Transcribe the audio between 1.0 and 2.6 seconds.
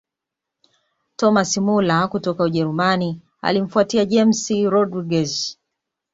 thomas muller kutoka